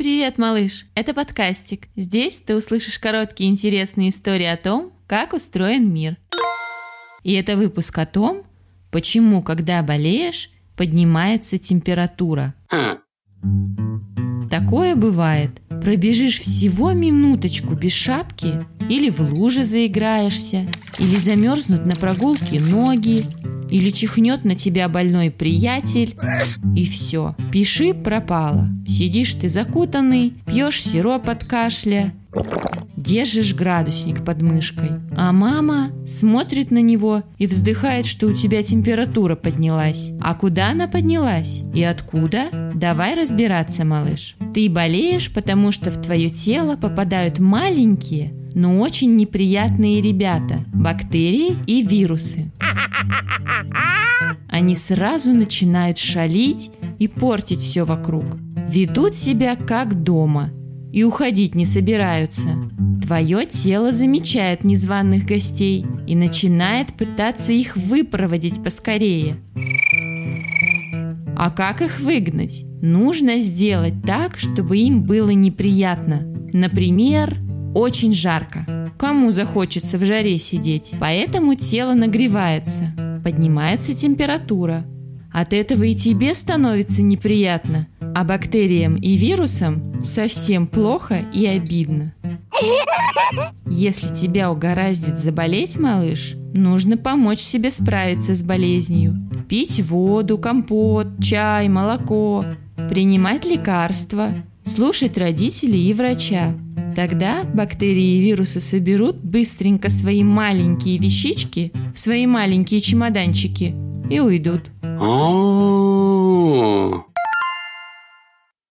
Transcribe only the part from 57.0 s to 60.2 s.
портить все вокруг. Ведут себя как